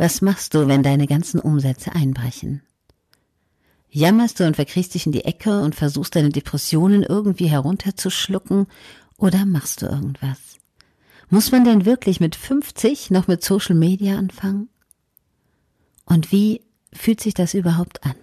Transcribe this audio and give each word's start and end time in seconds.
Was 0.00 0.22
machst 0.22 0.54
du, 0.54 0.66
wenn 0.66 0.82
deine 0.82 1.06
ganzen 1.06 1.38
Umsätze 1.38 1.94
einbrechen? 1.94 2.62
Jammerst 3.90 4.40
du 4.40 4.46
und 4.46 4.56
verkriechst 4.56 4.94
dich 4.94 5.04
in 5.04 5.12
die 5.12 5.26
Ecke 5.26 5.60
und 5.60 5.74
versuchst 5.74 6.16
deine 6.16 6.30
Depressionen 6.30 7.02
irgendwie 7.02 7.48
herunterzuschlucken 7.48 8.66
oder 9.18 9.44
machst 9.44 9.82
du 9.82 9.86
irgendwas? 9.88 10.38
Muss 11.28 11.52
man 11.52 11.64
denn 11.64 11.84
wirklich 11.84 12.18
mit 12.18 12.34
50 12.34 13.10
noch 13.10 13.28
mit 13.28 13.44
Social 13.44 13.74
Media 13.74 14.16
anfangen? 14.16 14.70
Und 16.06 16.32
wie 16.32 16.62
fühlt 16.94 17.20
sich 17.20 17.34
das 17.34 17.52
überhaupt 17.52 18.02
an? 18.02 18.16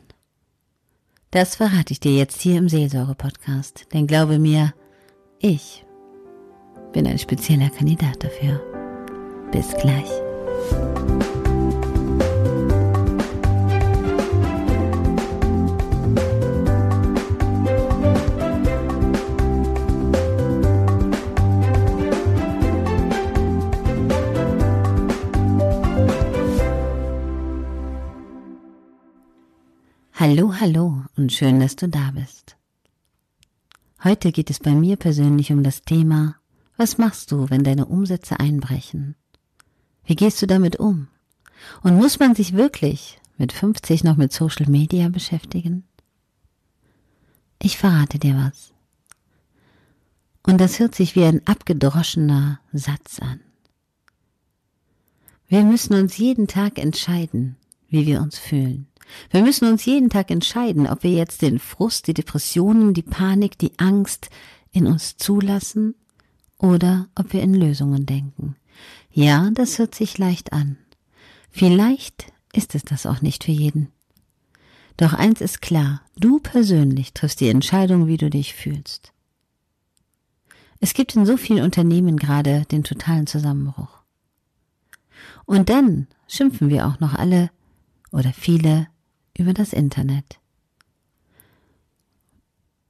Das 1.29 1.57
verrate 1.57 1.93
ich 1.93 1.99
dir 1.99 2.15
jetzt 2.15 2.41
hier 2.41 2.57
im 2.57 2.69
Seelsorge-Podcast, 2.69 3.85
denn 3.93 4.07
glaube 4.07 4.39
mir, 4.39 4.73
ich 5.37 5.85
bin 6.91 7.05
ein 7.05 7.19
spezieller 7.19 7.69
Kandidat 7.69 8.23
dafür. 8.23 8.63
Bis 9.51 9.75
gleich. 9.75 10.09
Hallo, 30.29 30.54
hallo 30.59 31.05
und 31.15 31.31
schön, 31.31 31.61
dass 31.61 31.77
du 31.77 31.87
da 31.87 32.11
bist. 32.11 32.58
Heute 34.03 34.33
geht 34.33 34.49
es 34.49 34.59
bei 34.59 34.72
mir 34.72 34.97
persönlich 34.97 35.53
um 35.53 35.63
das 35.63 35.83
Thema, 35.83 36.35
was 36.75 36.97
machst 36.97 37.31
du, 37.31 37.49
wenn 37.49 37.63
deine 37.63 37.85
Umsätze 37.85 38.38
einbrechen? 38.38 39.16
Wie 40.03 40.17
gehst 40.17 40.41
du 40.41 40.45
damit 40.45 40.75
um? 40.75 41.08
Und 41.81 41.95
muss 41.95 42.19
man 42.19 42.35
sich 42.35 42.52
wirklich 42.52 43.21
mit 43.38 43.53
50 43.53 44.03
noch 44.03 44.17
mit 44.17 44.33
Social 44.33 44.69
Media 44.69 45.08
beschäftigen? 45.08 45.85
Ich 47.61 47.77
verrate 47.77 48.19
dir 48.19 48.35
was. 48.35 48.73
Und 50.45 50.59
das 50.59 50.77
hört 50.80 50.93
sich 50.93 51.15
wie 51.15 51.23
ein 51.23 51.47
abgedroschener 51.47 52.59
Satz 52.73 53.19
an. 53.19 53.39
Wir 55.47 55.63
müssen 55.63 55.93
uns 55.93 56.17
jeden 56.17 56.47
Tag 56.49 56.80
entscheiden, 56.80 57.55
wie 57.87 58.05
wir 58.05 58.21
uns 58.21 58.37
fühlen. 58.37 58.87
Wir 59.31 59.41
müssen 59.41 59.67
uns 59.67 59.86
jeden 59.86 60.09
Tag 60.09 60.31
entscheiden, 60.31 60.88
ob 60.88 61.03
wir 61.03 61.11
jetzt 61.11 61.41
den 61.41 61.59
Frust, 61.59 62.08
die 62.08 62.13
Depressionen, 62.13 62.94
die 62.94 63.03
Panik, 63.03 63.58
die 63.58 63.77
Angst 63.77 64.30
in 64.72 64.86
uns 64.88 65.17
zulassen 65.17 65.95
oder 66.58 67.08
ob 67.16 67.33
wir 67.33 67.41
in 67.41 67.53
Lösungen 67.53 68.05
denken. 68.05 68.55
Ja, 69.11 69.49
das 69.53 69.80
hört 69.80 69.95
sich 69.95 70.17
leicht 70.17 70.53
an. 70.53 70.77
Vielleicht 71.49 72.31
ist 72.53 72.75
es 72.75 72.83
das 72.83 73.05
auch 73.05 73.22
nicht 73.22 73.44
für 73.45 73.52
jeden. 73.52 73.91
Doch 74.97 75.14
eins 75.14 75.42
ist 75.42 75.61
klar, 75.61 76.02
du 76.17 76.39
persönlich 76.39 77.14
triffst 77.14 77.39
die 77.39 77.49
Entscheidung, 77.49 78.08
wie 78.08 78.17
du 78.17 78.30
dich 78.30 78.55
fühlst. 78.55 79.14
Es 80.80 80.94
gibt 80.94 81.16
in 81.16 81.25
so 81.25 81.38
vielen 81.38 81.64
Unternehmen 81.64 82.17
gerade 82.17 82.66
den 82.71 82.83
totalen 82.83 83.27
Zusammenbruch. 83.27 83.89
Und 85.45 85.69
dann 85.69 86.08
schimpfen 86.27 86.69
wir 86.69 86.88
auch 86.88 86.99
noch 86.99 87.14
alle 87.14 87.49
oder 88.11 88.33
viele 88.33 88.88
über 89.38 89.53
das 89.53 89.73
Internet. 89.73 90.39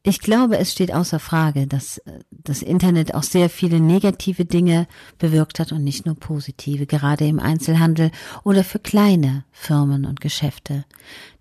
Ich 0.07 0.21
glaube, 0.21 0.57
es 0.57 0.71
steht 0.71 0.93
außer 0.93 1.19
Frage, 1.19 1.67
dass 1.67 1.97
äh, 1.97 2.19
das 2.31 2.61
Internet 2.61 3.13
auch 3.13 3.23
sehr 3.23 3.49
viele 3.49 3.81
negative 3.81 4.45
Dinge 4.45 4.87
bewirkt 5.17 5.59
hat 5.59 5.73
und 5.73 5.83
nicht 5.83 6.05
nur 6.05 6.15
positive, 6.15 6.85
gerade 6.85 7.27
im 7.27 7.41
Einzelhandel 7.41 8.11
oder 8.45 8.63
für 8.63 8.79
kleine 8.79 9.43
Firmen 9.51 10.05
und 10.05 10.21
Geschäfte, 10.21 10.85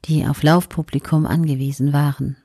die 0.06 0.26
auf 0.26 0.42
Laufpublikum 0.42 1.26
angewiesen 1.26 1.92
waren. 1.92 2.38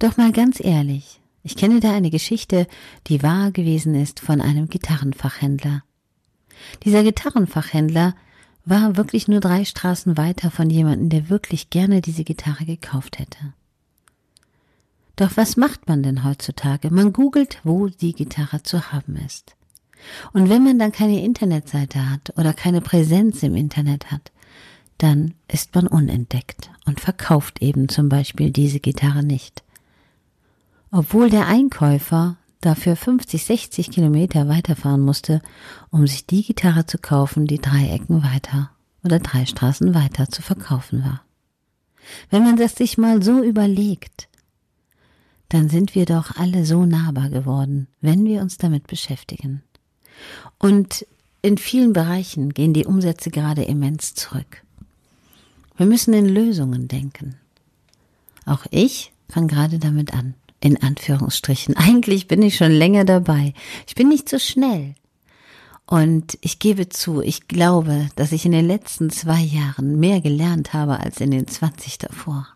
Doch 0.00 0.16
mal 0.16 0.32
ganz 0.32 0.58
ehrlich, 0.58 1.20
ich 1.44 1.54
kenne 1.56 1.78
da 1.78 1.92
eine 1.92 2.10
Geschichte, 2.10 2.66
die 3.06 3.22
wahr 3.22 3.52
gewesen 3.52 3.94
ist 3.94 4.18
von 4.18 4.40
einem 4.40 4.68
Gitarrenfachhändler. 4.68 5.84
Dieser 6.82 7.04
Gitarrenfachhändler 7.04 8.16
war 8.66 8.96
wirklich 8.96 9.28
nur 9.28 9.40
drei 9.40 9.64
Straßen 9.64 10.16
weiter 10.16 10.50
von 10.50 10.68
jemandem, 10.68 11.08
der 11.08 11.30
wirklich 11.30 11.70
gerne 11.70 12.00
diese 12.02 12.24
Gitarre 12.24 12.66
gekauft 12.66 13.18
hätte. 13.18 13.54
Doch 15.14 15.36
was 15.36 15.56
macht 15.56 15.88
man 15.88 16.02
denn 16.02 16.24
heutzutage? 16.24 16.90
Man 16.90 17.12
googelt, 17.12 17.60
wo 17.64 17.88
die 17.88 18.12
Gitarre 18.12 18.62
zu 18.62 18.92
haben 18.92 19.16
ist. 19.16 19.56
Und 20.32 20.50
wenn 20.50 20.62
man 20.62 20.78
dann 20.78 20.92
keine 20.92 21.24
Internetseite 21.24 22.10
hat 22.10 22.34
oder 22.36 22.52
keine 22.52 22.82
Präsenz 22.82 23.42
im 23.42 23.54
Internet 23.54 24.10
hat, 24.10 24.32
dann 24.98 25.34
ist 25.48 25.74
man 25.74 25.86
unentdeckt 25.86 26.70
und 26.86 27.00
verkauft 27.00 27.62
eben 27.62 27.88
zum 27.88 28.08
Beispiel 28.08 28.50
diese 28.50 28.80
Gitarre 28.80 29.22
nicht. 29.22 29.62
Obwohl 30.90 31.30
der 31.30 31.46
Einkäufer 31.46 32.36
dafür 32.60 32.96
50, 32.96 33.44
60 33.44 33.90
Kilometer 33.90 34.48
weiterfahren 34.48 35.00
musste, 35.00 35.42
um 35.90 36.06
sich 36.06 36.26
die 36.26 36.42
Gitarre 36.42 36.86
zu 36.86 36.98
kaufen, 36.98 37.46
die 37.46 37.60
drei 37.60 37.88
Ecken 37.88 38.22
weiter 38.22 38.70
oder 39.04 39.18
drei 39.18 39.46
Straßen 39.46 39.94
weiter 39.94 40.28
zu 40.28 40.42
verkaufen 40.42 41.04
war. 41.04 41.22
Wenn 42.30 42.44
man 42.44 42.56
das 42.56 42.74
sich 42.74 42.98
mal 42.98 43.22
so 43.22 43.42
überlegt, 43.42 44.28
dann 45.48 45.68
sind 45.68 45.94
wir 45.94 46.06
doch 46.06 46.36
alle 46.36 46.64
so 46.64 46.86
nahbar 46.86 47.30
geworden, 47.30 47.88
wenn 48.00 48.24
wir 48.24 48.40
uns 48.40 48.58
damit 48.58 48.86
beschäftigen. 48.86 49.62
Und 50.58 51.06
in 51.42 51.58
vielen 51.58 51.92
Bereichen 51.92 52.52
gehen 52.52 52.72
die 52.72 52.86
Umsätze 52.86 53.30
gerade 53.30 53.62
immens 53.62 54.14
zurück. 54.14 54.62
Wir 55.76 55.86
müssen 55.86 56.14
in 56.14 56.28
Lösungen 56.28 56.88
denken. 56.88 57.36
Auch 58.44 58.66
ich 58.70 59.12
fange 59.28 59.48
gerade 59.48 59.78
damit 59.78 60.14
an 60.14 60.34
in 60.60 60.82
Anführungsstrichen. 60.82 61.76
Eigentlich 61.76 62.28
bin 62.28 62.42
ich 62.42 62.56
schon 62.56 62.72
länger 62.72 63.04
dabei. 63.04 63.54
Ich 63.86 63.94
bin 63.94 64.08
nicht 64.08 64.28
so 64.28 64.38
schnell. 64.38 64.94
Und 65.88 66.36
ich 66.40 66.58
gebe 66.58 66.88
zu, 66.88 67.20
ich 67.22 67.46
glaube, 67.46 68.08
dass 68.16 68.32
ich 68.32 68.44
in 68.44 68.52
den 68.52 68.66
letzten 68.66 69.10
zwei 69.10 69.40
Jahren 69.40 70.00
mehr 70.00 70.20
gelernt 70.20 70.72
habe 70.72 70.98
als 70.98 71.20
in 71.20 71.30
den 71.30 71.46
20 71.46 71.98
davor. 71.98 72.48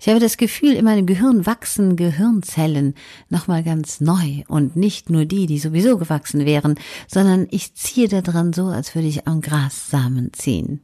Ich 0.00 0.08
habe 0.08 0.18
das 0.18 0.36
Gefühl, 0.36 0.72
in 0.72 0.84
meinem 0.84 1.06
Gehirn 1.06 1.46
wachsen 1.46 1.94
Gehirnzellen 1.94 2.96
nochmal 3.28 3.62
ganz 3.62 4.00
neu 4.00 4.42
und 4.48 4.74
nicht 4.74 5.10
nur 5.10 5.26
die, 5.26 5.46
die 5.46 5.60
sowieso 5.60 5.96
gewachsen 5.96 6.44
wären, 6.44 6.74
sondern 7.06 7.46
ich 7.52 7.74
ziehe 7.74 8.08
da 8.08 8.20
dran 8.20 8.52
so, 8.52 8.66
als 8.66 8.96
würde 8.96 9.06
ich 9.06 9.28
am 9.28 9.40
Grassamen 9.40 10.32
ziehen. 10.32 10.80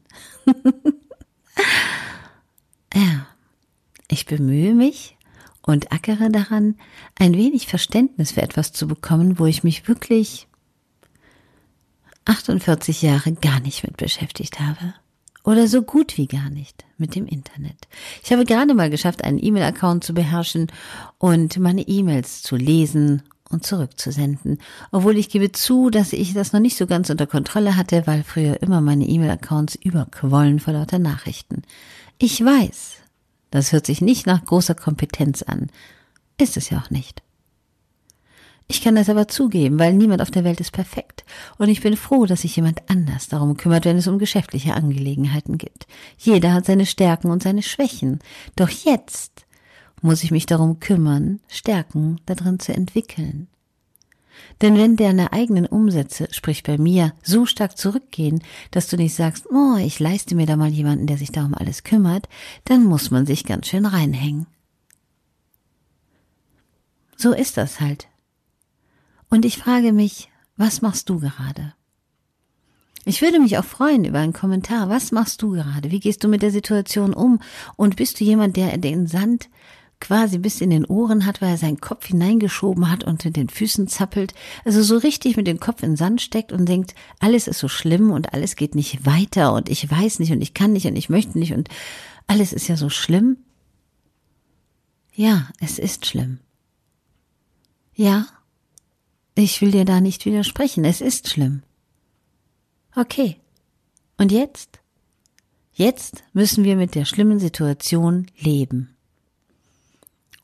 ja, 2.94 3.26
ich 4.06 4.26
bemühe 4.26 4.72
mich, 4.72 5.17
und 5.68 5.92
ackere 5.92 6.30
daran, 6.30 6.76
ein 7.18 7.34
wenig 7.34 7.66
Verständnis 7.66 8.32
für 8.32 8.40
etwas 8.40 8.72
zu 8.72 8.88
bekommen, 8.88 9.38
wo 9.38 9.44
ich 9.44 9.64
mich 9.64 9.86
wirklich 9.86 10.48
48 12.24 13.02
Jahre 13.02 13.32
gar 13.32 13.60
nicht 13.60 13.84
mit 13.84 13.98
beschäftigt 13.98 14.60
habe. 14.60 14.94
Oder 15.44 15.68
so 15.68 15.82
gut 15.82 16.16
wie 16.16 16.26
gar 16.26 16.48
nicht 16.48 16.86
mit 16.96 17.14
dem 17.14 17.26
Internet. 17.26 17.86
Ich 18.22 18.32
habe 18.32 18.46
gerade 18.46 18.72
mal 18.72 18.88
geschafft, 18.88 19.24
einen 19.24 19.42
E-Mail-Account 19.42 20.04
zu 20.04 20.14
beherrschen 20.14 20.68
und 21.18 21.58
meine 21.58 21.82
E-Mails 21.82 22.42
zu 22.42 22.56
lesen 22.56 23.22
und 23.50 23.64
zurückzusenden. 23.64 24.58
Obwohl 24.90 25.18
ich 25.18 25.28
gebe 25.28 25.52
zu, 25.52 25.90
dass 25.90 26.14
ich 26.14 26.32
das 26.32 26.54
noch 26.54 26.60
nicht 26.60 26.78
so 26.78 26.86
ganz 26.86 27.10
unter 27.10 27.26
Kontrolle 27.26 27.76
hatte, 27.76 28.06
weil 28.06 28.24
früher 28.24 28.62
immer 28.62 28.80
meine 28.80 29.06
E-Mail-Accounts 29.06 29.74
überquollen 29.74 30.60
vor 30.60 30.72
lauter 30.72 30.98
Nachrichten. 30.98 31.62
Ich 32.18 32.42
weiß, 32.42 32.98
das 33.50 33.72
hört 33.72 33.86
sich 33.86 34.00
nicht 34.00 34.26
nach 34.26 34.44
großer 34.44 34.74
Kompetenz 34.74 35.42
an. 35.42 35.68
Ist 36.38 36.56
es 36.56 36.70
ja 36.70 36.78
auch 36.78 36.90
nicht. 36.90 37.22
Ich 38.70 38.82
kann 38.82 38.96
das 38.96 39.08
aber 39.08 39.28
zugeben, 39.28 39.78
weil 39.78 39.94
niemand 39.94 40.20
auf 40.20 40.30
der 40.30 40.44
Welt 40.44 40.60
ist 40.60 40.72
perfekt. 40.72 41.24
Und 41.56 41.70
ich 41.70 41.80
bin 41.80 41.96
froh, 41.96 42.26
dass 42.26 42.42
sich 42.42 42.54
jemand 42.54 42.82
anders 42.90 43.28
darum 43.28 43.56
kümmert, 43.56 43.86
wenn 43.86 43.96
es 43.96 44.06
um 44.06 44.18
geschäftliche 44.18 44.74
Angelegenheiten 44.74 45.56
geht. 45.56 45.86
Jeder 46.18 46.52
hat 46.52 46.66
seine 46.66 46.84
Stärken 46.84 47.30
und 47.30 47.42
seine 47.42 47.62
Schwächen. 47.62 48.18
Doch 48.56 48.68
jetzt 48.68 49.46
muss 50.02 50.22
ich 50.22 50.30
mich 50.30 50.44
darum 50.44 50.80
kümmern, 50.80 51.40
Stärken 51.48 52.20
darin 52.26 52.60
zu 52.60 52.74
entwickeln. 52.74 53.48
Denn 54.60 54.76
wenn 54.76 54.96
deine 54.96 55.32
eigenen 55.32 55.66
Umsätze, 55.66 56.28
sprich 56.32 56.62
bei 56.62 56.78
mir, 56.78 57.12
so 57.22 57.46
stark 57.46 57.78
zurückgehen, 57.78 58.42
dass 58.70 58.88
du 58.88 58.96
nicht 58.96 59.14
sagst, 59.14 59.46
oh, 59.50 59.76
ich 59.76 60.00
leiste 60.00 60.34
mir 60.34 60.46
da 60.46 60.56
mal 60.56 60.70
jemanden, 60.70 61.06
der 61.06 61.18
sich 61.18 61.32
darum 61.32 61.54
alles 61.54 61.84
kümmert, 61.84 62.28
dann 62.64 62.84
muss 62.84 63.10
man 63.10 63.26
sich 63.26 63.44
ganz 63.44 63.68
schön 63.68 63.86
reinhängen. 63.86 64.46
So 67.16 67.32
ist 67.32 67.56
das 67.56 67.80
halt. 67.80 68.08
Und 69.28 69.44
ich 69.44 69.58
frage 69.58 69.92
mich, 69.92 70.30
was 70.56 70.82
machst 70.82 71.08
du 71.08 71.20
gerade? 71.20 71.74
Ich 73.04 73.22
würde 73.22 73.40
mich 73.40 73.56
auch 73.56 73.64
freuen 73.64 74.04
über 74.04 74.18
einen 74.18 74.32
Kommentar. 74.32 74.90
Was 74.90 75.12
machst 75.12 75.40
du 75.40 75.52
gerade? 75.52 75.90
Wie 75.90 76.00
gehst 76.00 76.22
du 76.22 76.28
mit 76.28 76.42
der 76.42 76.50
Situation 76.50 77.14
um? 77.14 77.40
Und 77.76 77.96
bist 77.96 78.20
du 78.20 78.24
jemand, 78.24 78.56
der 78.56 78.76
den 78.76 79.06
Sand 79.06 79.48
quasi 80.00 80.38
bis 80.38 80.60
in 80.60 80.70
den 80.70 80.84
Ohren 80.84 81.26
hat, 81.26 81.40
weil 81.40 81.50
er 81.50 81.58
seinen 81.58 81.80
Kopf 81.80 82.06
hineingeschoben 82.06 82.90
hat 82.90 83.04
und 83.04 83.24
in 83.24 83.32
den 83.32 83.48
Füßen 83.48 83.88
zappelt, 83.88 84.34
also 84.64 84.82
so 84.82 84.96
richtig 84.96 85.36
mit 85.36 85.46
dem 85.46 85.60
Kopf 85.60 85.82
in 85.82 85.92
den 85.92 85.96
Sand 85.96 86.20
steckt 86.22 86.52
und 86.52 86.66
denkt, 86.66 86.94
alles 87.18 87.48
ist 87.48 87.58
so 87.58 87.68
schlimm 87.68 88.10
und 88.10 88.32
alles 88.32 88.56
geht 88.56 88.74
nicht 88.74 89.06
weiter 89.06 89.52
und 89.52 89.68
ich 89.68 89.90
weiß 89.90 90.20
nicht 90.20 90.32
und 90.32 90.40
ich 90.40 90.54
kann 90.54 90.72
nicht 90.72 90.86
und 90.86 90.96
ich 90.96 91.08
möchte 91.08 91.38
nicht 91.38 91.52
und 91.52 91.68
alles 92.26 92.52
ist 92.52 92.68
ja 92.68 92.76
so 92.76 92.90
schlimm. 92.90 93.38
Ja, 95.14 95.48
es 95.60 95.78
ist 95.78 96.06
schlimm. 96.06 96.38
Ja, 97.94 98.26
ich 99.34 99.60
will 99.60 99.72
dir 99.72 99.84
da 99.84 100.00
nicht 100.00 100.26
widersprechen, 100.26 100.84
es 100.84 101.00
ist 101.00 101.28
schlimm. 101.28 101.62
Okay. 102.94 103.36
Und 104.16 104.32
jetzt? 104.32 104.80
Jetzt 105.72 106.24
müssen 106.32 106.64
wir 106.64 106.74
mit 106.74 106.96
der 106.96 107.04
schlimmen 107.04 107.38
Situation 107.38 108.26
leben. 108.36 108.96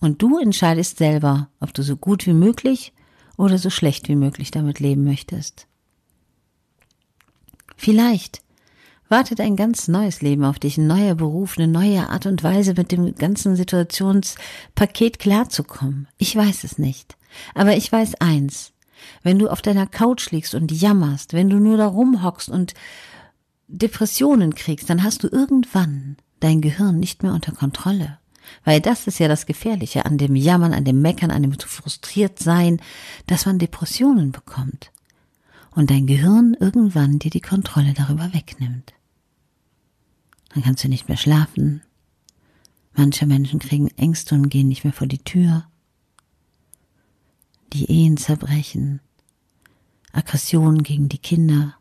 Und 0.05 0.21
du 0.21 0.37
entscheidest 0.37 0.99
selber, 0.99 1.49
ob 1.61 1.73
du 1.73 1.83
so 1.83 1.97
gut 1.97 2.27
wie 2.27 2.35
möglich 2.35 2.93
oder 3.39 3.57
so 3.57 3.71
schlecht 3.71 4.07
wie 4.07 4.17
möglich 4.17 4.51
damit 4.51 4.79
leben 4.79 5.03
möchtest. 5.03 5.67
Vielleicht 7.75 8.43
wartet 9.09 9.41
ein 9.41 9.57
ganz 9.57 9.89
neues 9.89 10.21
Leben 10.21 10.45
auf 10.45 10.59
dich, 10.59 10.77
ein 10.77 10.87
neuer 10.87 11.15
Beruf, 11.15 11.57
eine 11.57 11.69
neue 11.69 12.11
Art 12.11 12.27
und 12.27 12.43
Weise, 12.43 12.75
mit 12.77 12.93
dem 12.93 13.15
ganzen 13.15 13.57
Situationspaket 13.57 15.19
klarzukommen. 15.19 16.07
Ich 16.19 16.37
weiß 16.37 16.65
es 16.65 16.77
nicht. 16.77 17.17
Aber 17.55 17.75
ich 17.75 17.91
weiß 17.91 18.17
eins. 18.17 18.75
Wenn 19.23 19.39
du 19.39 19.49
auf 19.49 19.63
deiner 19.63 19.87
Couch 19.87 20.31
liegst 20.33 20.55
und 20.55 20.71
jammerst, 20.71 21.33
wenn 21.33 21.49
du 21.49 21.57
nur 21.57 21.79
da 21.79 21.87
rumhockst 21.87 22.51
und 22.51 22.75
Depressionen 23.69 24.55
kriegst, 24.55 24.91
dann 24.91 25.03
hast 25.03 25.23
du 25.23 25.29
irgendwann 25.29 26.19
dein 26.41 26.61
Gehirn 26.61 27.01
nicht 27.01 27.23
mehr 27.23 27.33
unter 27.33 27.53
Kontrolle. 27.53 28.19
Weil 28.65 28.81
das 28.81 29.07
ist 29.07 29.19
ja 29.19 29.29
das 29.29 29.47
Gefährliche 29.47 30.05
an 30.05 30.19
dem 30.19 30.37
Jammern, 30.37 30.75
an 30.75 30.85
dem 30.85 31.01
Meckern, 31.01 31.31
an 31.31 31.43
dem 31.43 31.59
zu 31.59 31.69
frustriert 31.69 32.39
sein, 32.39 32.81
dass 33.27 33.47
man 33.47 33.59
Depressionen 33.59 34.33
bekommt. 34.33 34.91
Und 35.71 35.91
dein 35.91 36.07
Gehirn 36.07 36.57
irgendwann 36.59 37.19
dir 37.19 37.31
die 37.31 37.41
Kontrolle 37.41 37.95
darüber 37.95 38.33
wegnimmt. 38.33 38.95
Dann 40.51 40.63
kannst 40.63 40.85
du 40.85 40.89
nicht 40.89 41.09
mehr 41.09 41.17
schlafen. 41.17 41.83
Manche 42.95 43.27
Menschen 43.27 43.59
kriegen 43.59 43.89
Ängste 43.97 44.37
und 44.37 44.49
gehen 44.49 44.69
nicht 44.69 44.85
mehr 44.85 44.93
vor 44.93 45.09
die 45.09 45.19
Tür. 45.19 45.67
Die 47.73 47.91
Ehen 47.91 48.17
zerbrechen. 48.17 49.01
Aggressionen 50.13 50.85
gegen 50.85 51.09
die 51.09 51.19
Kinder. 51.19 51.77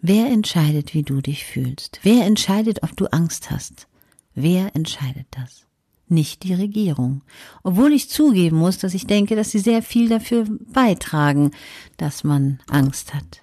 Wer 0.00 0.26
entscheidet, 0.26 0.94
wie 0.94 1.02
du 1.02 1.20
dich 1.20 1.44
fühlst? 1.44 1.98
Wer 2.02 2.24
entscheidet, 2.24 2.82
ob 2.82 2.96
du 2.96 3.06
Angst 3.06 3.50
hast? 3.50 3.88
Wer 4.34 4.76
entscheidet 4.76 5.26
das? 5.32 5.66
Nicht 6.06 6.44
die 6.44 6.54
Regierung. 6.54 7.22
Obwohl 7.64 7.92
ich 7.92 8.08
zugeben 8.08 8.56
muss, 8.56 8.78
dass 8.78 8.94
ich 8.94 9.06
denke, 9.06 9.34
dass 9.34 9.50
sie 9.50 9.58
sehr 9.58 9.82
viel 9.82 10.08
dafür 10.08 10.46
beitragen, 10.72 11.50
dass 11.96 12.22
man 12.22 12.60
Angst 12.68 13.12
hat. 13.12 13.42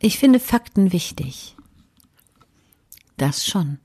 Ich 0.00 0.18
finde 0.18 0.40
Fakten 0.40 0.92
wichtig. 0.92 1.56
Das 3.16 3.46
schon. 3.46 3.78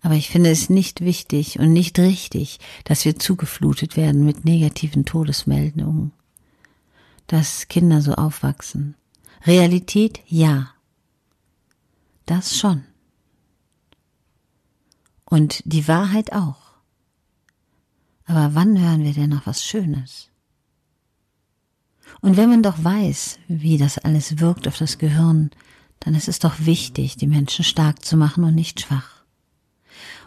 Aber 0.00 0.14
ich 0.14 0.30
finde 0.30 0.50
es 0.50 0.70
nicht 0.70 1.02
wichtig 1.02 1.58
und 1.58 1.72
nicht 1.72 1.98
richtig, 1.98 2.58
dass 2.84 3.04
wir 3.04 3.18
zugeflutet 3.18 3.96
werden 3.96 4.24
mit 4.24 4.46
negativen 4.46 5.04
Todesmeldungen, 5.04 6.12
dass 7.26 7.68
Kinder 7.68 8.00
so 8.00 8.14
aufwachsen, 8.14 8.96
Realität 9.46 10.20
ja. 10.26 10.70
Das 12.26 12.56
schon. 12.56 12.84
Und 15.24 15.62
die 15.64 15.88
Wahrheit 15.88 16.32
auch. 16.32 16.70
Aber 18.26 18.54
wann 18.54 18.80
hören 18.80 19.02
wir 19.02 19.12
denn 19.12 19.30
noch 19.30 19.46
was 19.46 19.64
Schönes? 19.64 20.28
Und 22.20 22.36
wenn 22.36 22.50
man 22.50 22.62
doch 22.62 22.82
weiß, 22.82 23.38
wie 23.48 23.78
das 23.78 23.98
alles 23.98 24.38
wirkt 24.38 24.68
auf 24.68 24.76
das 24.76 24.98
Gehirn, 24.98 25.50
dann 26.00 26.14
ist 26.14 26.28
es 26.28 26.38
doch 26.38 26.60
wichtig, 26.60 27.16
die 27.16 27.26
Menschen 27.26 27.64
stark 27.64 28.04
zu 28.04 28.16
machen 28.16 28.44
und 28.44 28.54
nicht 28.54 28.80
schwach. 28.80 29.24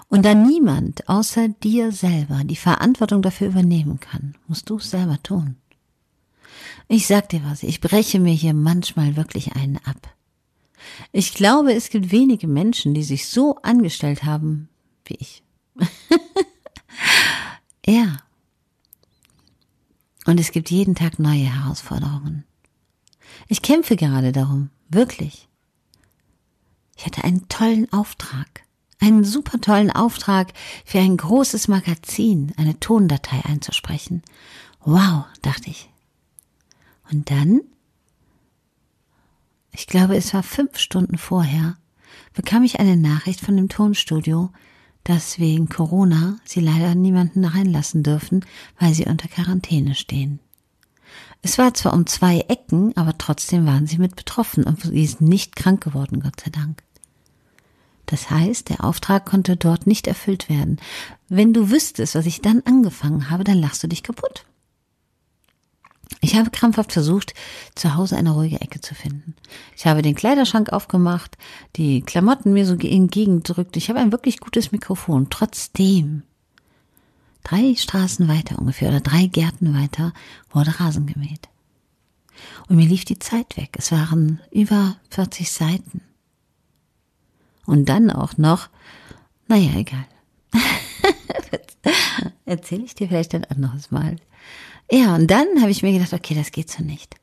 Und 0.07 0.25
da 0.25 0.35
niemand 0.35 1.09
außer 1.09 1.49
dir 1.49 1.91
selber 1.91 2.43
die 2.43 2.55
Verantwortung 2.55 3.21
dafür 3.21 3.47
übernehmen 3.47 3.99
kann, 3.99 4.35
musst 4.47 4.69
du 4.69 4.77
es 4.77 4.89
selber 4.91 5.21
tun. 5.23 5.55
Ich 6.87 7.07
sag 7.07 7.29
dir 7.29 7.43
was, 7.43 7.63
ich 7.63 7.81
breche 7.81 8.19
mir 8.19 8.33
hier 8.33 8.53
manchmal 8.53 9.15
wirklich 9.15 9.53
einen 9.55 9.77
ab. 9.77 10.13
Ich 11.11 11.33
glaube, 11.33 11.73
es 11.73 11.89
gibt 11.89 12.11
wenige 12.11 12.47
Menschen, 12.47 12.93
die 12.93 13.03
sich 13.03 13.27
so 13.27 13.55
angestellt 13.61 14.23
haben 14.23 14.69
wie 15.05 15.15
ich. 15.15 15.43
ja. 17.85 18.17
Und 20.25 20.39
es 20.39 20.51
gibt 20.51 20.71
jeden 20.71 20.95
Tag 20.95 21.19
neue 21.19 21.53
Herausforderungen. 21.53 22.45
Ich 23.47 23.61
kämpfe 23.61 23.95
gerade 23.95 24.31
darum, 24.31 24.69
wirklich. 24.89 25.49
Ich 26.95 27.05
hatte 27.05 27.23
einen 27.23 27.49
tollen 27.49 27.91
Auftrag, 27.91 28.63
einen 28.99 29.25
super 29.25 29.59
tollen 29.59 29.91
Auftrag 29.91 30.53
für 30.85 30.99
ein 30.99 31.17
großes 31.17 31.67
Magazin, 31.67 32.53
eine 32.55 32.79
Tondatei 32.79 33.43
einzusprechen. 33.43 34.21
Wow, 34.85 35.25
dachte 35.41 35.69
ich, 35.69 35.89
und 37.11 37.29
dann, 37.31 37.61
ich 39.71 39.87
glaube, 39.87 40.15
es 40.15 40.33
war 40.33 40.43
fünf 40.43 40.77
Stunden 40.77 41.17
vorher, 41.17 41.77
bekam 42.33 42.63
ich 42.63 42.79
eine 42.79 42.97
Nachricht 42.97 43.41
von 43.41 43.55
dem 43.55 43.69
Tonstudio, 43.69 44.51
dass 45.03 45.39
wegen 45.39 45.67
Corona 45.67 46.37
sie 46.45 46.61
leider 46.61 46.95
niemanden 46.95 47.43
reinlassen 47.45 48.03
dürfen, 48.03 48.45
weil 48.79 48.93
sie 48.93 49.05
unter 49.05 49.27
Quarantäne 49.27 49.95
stehen. 49.95 50.39
Es 51.41 51.57
war 51.57 51.73
zwar 51.73 51.93
um 51.93 52.07
zwei 52.07 52.39
Ecken, 52.47 52.95
aber 52.95 53.17
trotzdem 53.17 53.65
waren 53.65 53.85
sie 53.85 53.97
mit 53.97 54.15
betroffen 54.15 54.63
und 54.63 54.81
sie 54.81 55.03
ist 55.03 55.19
nicht 55.19 55.55
krank 55.57 55.83
geworden, 55.83 56.21
Gott 56.21 56.39
sei 56.39 56.49
Dank. 56.49 56.83
Das 58.05 58.29
heißt, 58.29 58.69
der 58.69 58.83
Auftrag 58.83 59.25
konnte 59.25 59.57
dort 59.57 59.87
nicht 59.87 60.07
erfüllt 60.07 60.49
werden. 60.49 60.79
Wenn 61.27 61.53
du 61.53 61.69
wüsstest, 61.69 62.15
was 62.15 62.25
ich 62.25 62.41
dann 62.41 62.61
angefangen 62.65 63.29
habe, 63.29 63.43
dann 63.43 63.57
lachst 63.57 63.83
du 63.83 63.87
dich 63.87 64.03
kaputt. 64.03 64.45
Ich 66.23 66.37
habe 66.37 66.51
krampfhaft 66.51 66.93
versucht, 66.93 67.33
zu 67.75 67.95
Hause 67.95 68.15
eine 68.15 68.31
ruhige 68.31 68.61
Ecke 68.61 68.79
zu 68.79 68.95
finden. 68.95 69.35
Ich 69.75 69.85
habe 69.85 70.01
den 70.01 70.15
Kleiderschrank 70.15 70.71
aufgemacht, 70.71 71.37
die 71.75 72.01
Klamotten 72.01 72.53
mir 72.53 72.65
so 72.65 72.75
entgegengedrückt. 72.75 73.75
Ich 73.75 73.89
habe 73.89 73.99
ein 73.99 74.13
wirklich 74.13 74.39
gutes 74.39 74.71
Mikrofon. 74.71 75.27
Trotzdem, 75.29 76.23
drei 77.43 77.75
Straßen 77.75 78.29
weiter 78.29 78.57
ungefähr 78.57 78.87
oder 78.87 79.01
drei 79.01 79.25
Gärten 79.25 79.77
weiter 79.77 80.13
wurde 80.49 80.79
Rasen 80.79 81.07
gemäht. 81.07 81.49
Und 82.69 82.77
mir 82.77 82.87
lief 82.87 83.03
die 83.03 83.19
Zeit 83.19 83.57
weg. 83.57 83.75
Es 83.77 83.91
waren 83.91 84.39
über 84.49 84.95
40 85.09 85.51
Seiten. 85.51 85.99
Und 87.65 87.89
dann 87.89 88.09
auch 88.09 88.37
noch, 88.37 88.69
naja, 89.49 89.71
egal. 89.75 90.05
Erzähle 92.45 92.85
ich 92.85 92.95
dir 92.95 93.09
vielleicht 93.09 93.35
ein 93.35 93.43
anderes 93.43 93.91
Mal. 93.91 94.15
Ja, 94.93 95.15
und 95.15 95.25
dann 95.31 95.59
habe 95.59 95.71
ich 95.71 95.81
mir 95.81 95.91
gedacht, 95.91 96.13
okay, 96.13 96.35
das 96.35 96.51
geht 96.51 96.69
so 96.69 96.83
nicht. 96.83 97.15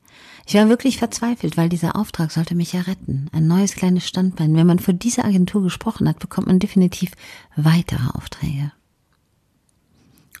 Ich 0.45 0.55
war 0.55 0.67
wirklich 0.67 0.97
verzweifelt, 0.97 1.55
weil 1.55 1.69
dieser 1.69 1.95
Auftrag 1.95 2.29
sollte 2.29 2.53
mich 2.53 2.73
ja 2.73 2.81
retten. 2.81 3.29
Ein 3.31 3.47
neues 3.47 3.75
kleines 3.75 4.05
Standbein. 4.05 4.57
Wenn 4.57 4.67
man 4.67 4.79
vor 4.79 4.93
dieser 4.93 5.23
Agentur 5.23 5.63
gesprochen 5.63 6.09
hat, 6.09 6.19
bekommt 6.19 6.47
man 6.47 6.59
definitiv 6.59 7.13
weitere 7.55 8.09
Aufträge. 8.13 8.73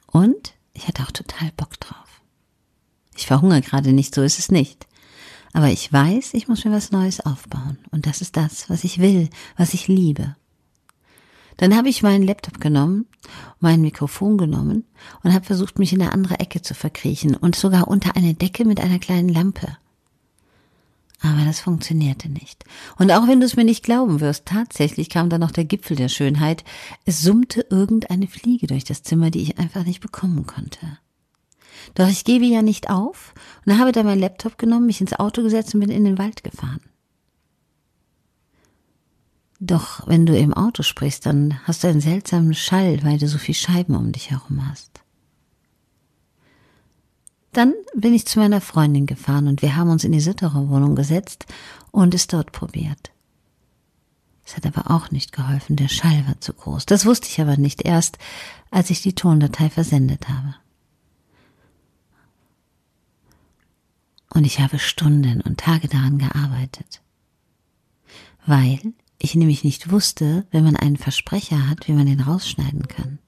Und 0.07 0.55
ich 0.73 0.89
hatte 0.89 1.03
auch 1.03 1.11
total 1.11 1.53
Bock 1.55 1.79
drauf. 1.79 2.21
Ich 3.15 3.27
verhungere 3.27 3.61
gerade 3.61 3.93
nicht, 3.93 4.13
so 4.13 4.21
ist 4.23 4.37
es 4.37 4.51
nicht. 4.51 4.85
Aber 5.53 5.69
ich 5.69 5.93
weiß, 5.93 6.33
ich 6.33 6.49
muss 6.49 6.65
mir 6.65 6.71
was 6.73 6.91
Neues 6.91 7.21
aufbauen. 7.21 7.77
Und 7.91 8.07
das 8.07 8.19
ist 8.19 8.35
das, 8.35 8.69
was 8.69 8.83
ich 8.83 8.99
will, 8.99 9.29
was 9.55 9.73
ich 9.73 9.87
liebe. 9.87 10.35
Dann 11.57 11.75
habe 11.75 11.89
ich 11.89 12.03
meinen 12.03 12.23
Laptop 12.23 12.59
genommen, 12.59 13.05
mein 13.59 13.81
Mikrofon 13.81 14.37
genommen 14.37 14.85
und 15.23 15.33
habe 15.33 15.45
versucht, 15.45 15.79
mich 15.79 15.93
in 15.93 16.01
eine 16.01 16.11
andere 16.11 16.39
Ecke 16.39 16.61
zu 16.61 16.73
verkriechen 16.73 17.35
und 17.35 17.55
sogar 17.55 17.87
unter 17.87 18.15
eine 18.15 18.33
Decke 18.33 18.65
mit 18.65 18.79
einer 18.79 18.99
kleinen 18.99 19.29
Lampe. 19.29 19.77
Aber 21.23 21.45
das 21.45 21.59
funktionierte 21.59 22.29
nicht. 22.29 22.65
Und 22.97 23.11
auch 23.11 23.27
wenn 23.27 23.39
du 23.39 23.45
es 23.45 23.55
mir 23.55 23.63
nicht 23.63 23.83
glauben 23.83 24.21
wirst, 24.21 24.47
tatsächlich 24.47 25.09
kam 25.09 25.29
dann 25.29 25.41
noch 25.41 25.51
der 25.51 25.65
Gipfel 25.65 25.95
der 25.95 26.09
Schönheit. 26.09 26.63
Es 27.05 27.21
summte 27.21 27.65
irgendeine 27.69 28.27
Fliege 28.27 28.65
durch 28.65 28.85
das 28.85 29.03
Zimmer, 29.03 29.29
die 29.29 29.41
ich 29.41 29.59
einfach 29.59 29.85
nicht 29.85 30.01
bekommen 30.01 30.47
konnte. 30.47 30.97
Doch 31.93 32.09
ich 32.09 32.23
gebe 32.23 32.45
ja 32.45 32.63
nicht 32.63 32.89
auf 32.89 33.33
und 33.65 33.77
habe 33.77 33.91
dann 33.91 34.05
meinen 34.05 34.19
Laptop 34.19 34.57
genommen, 34.57 34.87
mich 34.87 35.01
ins 35.01 35.13
Auto 35.13 35.43
gesetzt 35.43 35.75
und 35.75 35.81
bin 35.81 35.91
in 35.91 36.05
den 36.05 36.17
Wald 36.17 36.43
gefahren. 36.43 36.81
Doch 39.63 40.07
wenn 40.07 40.25
du 40.25 40.35
im 40.35 40.55
Auto 40.55 40.81
sprichst, 40.81 41.27
dann 41.27 41.59
hast 41.65 41.83
du 41.83 41.87
einen 41.87 42.01
seltsamen 42.01 42.55
Schall, 42.55 43.03
weil 43.03 43.19
du 43.19 43.27
so 43.27 43.37
viel 43.37 43.53
Scheiben 43.53 43.95
um 43.95 44.11
dich 44.11 44.31
herum 44.31 44.67
hast. 44.67 45.01
Dann 47.53 47.75
bin 47.93 48.15
ich 48.15 48.25
zu 48.25 48.39
meiner 48.39 48.59
Freundin 48.59 49.05
gefahren 49.05 49.47
und 49.47 49.61
wir 49.61 49.75
haben 49.75 49.91
uns 49.91 50.03
in 50.03 50.13
die 50.13 50.19
Sitterer 50.19 50.67
Wohnung 50.67 50.95
gesetzt 50.95 51.45
und 51.91 52.15
es 52.15 52.25
dort 52.25 52.51
probiert. 52.51 53.11
Es 54.43 54.57
hat 54.57 54.65
aber 54.65 54.89
auch 54.89 55.11
nicht 55.11 55.31
geholfen, 55.31 55.75
der 55.75 55.89
Schall 55.89 56.25
war 56.25 56.41
zu 56.41 56.53
groß. 56.53 56.87
Das 56.87 57.05
wusste 57.05 57.27
ich 57.27 57.39
aber 57.39 57.55
nicht 57.55 57.83
erst, 57.83 58.17
als 58.71 58.89
ich 58.89 59.03
die 59.03 59.13
Tondatei 59.13 59.69
versendet 59.69 60.27
habe. 60.27 60.55
Und 64.33 64.45
ich 64.45 64.59
habe 64.59 64.79
Stunden 64.79 65.39
und 65.41 65.59
Tage 65.59 65.87
daran 65.87 66.17
gearbeitet. 66.17 67.03
Weil 68.47 68.79
ich 69.23 69.35
nämlich 69.35 69.63
nicht 69.63 69.91
wusste, 69.91 70.45
wenn 70.51 70.63
man 70.63 70.75
einen 70.75 70.97
Versprecher 70.97 71.69
hat, 71.69 71.87
wie 71.87 71.93
man 71.93 72.05
den 72.05 72.21
rausschneiden 72.21 72.87
kann. 72.87 73.19